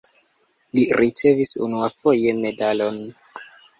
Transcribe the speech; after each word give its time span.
Li 0.77 0.85
ricevis 1.01 1.53
unuafoje 1.67 2.33
medalon. 2.41 2.99